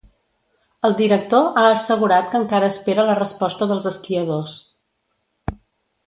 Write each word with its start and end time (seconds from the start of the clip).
El 0.87 0.93
director 1.01 1.59
ha 1.61 1.65
assegurat 1.73 2.31
que 2.31 2.39
encara 2.41 2.69
espera 2.75 3.05
la 3.09 3.17
resposta 3.21 3.67
dels 3.73 3.89
esquiadors. 3.93 4.57